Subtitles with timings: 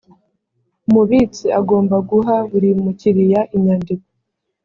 [0.87, 4.07] umubitsi agomba guha buri mukiriya inyandiko